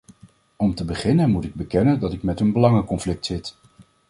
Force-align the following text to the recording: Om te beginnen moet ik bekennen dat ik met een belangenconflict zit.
Om 0.55 0.75
te 0.75 0.85
beginnen 0.85 1.31
moet 1.31 1.43
ik 1.45 1.53
bekennen 1.55 1.99
dat 1.99 2.13
ik 2.13 2.23
met 2.23 2.39
een 2.39 2.51
belangenconflict 2.51 3.25
zit. 3.25 3.55